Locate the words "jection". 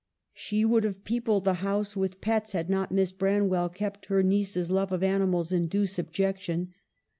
6.11-6.69